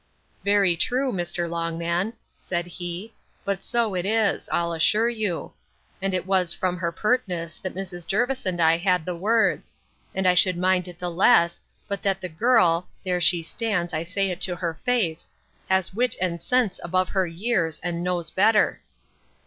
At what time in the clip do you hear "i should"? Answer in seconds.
10.27-10.57